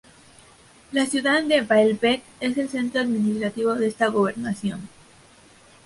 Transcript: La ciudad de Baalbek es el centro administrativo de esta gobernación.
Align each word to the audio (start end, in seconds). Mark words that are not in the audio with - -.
La 0.93 1.05
ciudad 1.05 1.43
de 1.43 1.61
Baalbek 1.61 2.23
es 2.39 2.57
el 2.57 2.69
centro 2.69 3.01
administrativo 3.01 3.75
de 3.75 3.85
esta 3.85 4.07
gobernación. 4.07 4.89